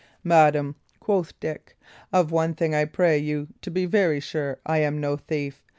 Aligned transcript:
"Madam," 0.23 0.75
quoth 0.99 1.39
Dick, 1.39 1.77
"of 2.11 2.31
one 2.31 2.55
thing 2.55 2.73
I 2.73 2.85
pray 2.85 3.19
you 3.19 3.49
to 3.61 3.69
be 3.69 3.85
very 3.85 4.19
sure: 4.19 4.57
I 4.65 4.79
am 4.79 4.99
no 4.99 5.15
thief. 5.15 5.61